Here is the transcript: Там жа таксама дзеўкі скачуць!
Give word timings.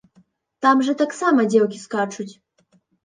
Там 0.65 0.81
жа 0.87 0.95
таксама 1.01 1.45
дзеўкі 1.51 1.83
скачуць! 1.85 2.29